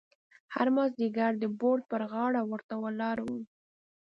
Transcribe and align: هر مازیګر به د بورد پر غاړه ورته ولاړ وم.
هر 0.55 0.67
مازیګر 0.75 1.33
به 1.35 1.41
د 1.41 1.45
بورد 1.59 1.83
پر 1.91 2.01
غاړه 2.11 2.41
ورته 2.51 2.75
ولاړ 2.83 3.17
وم. 3.21 3.43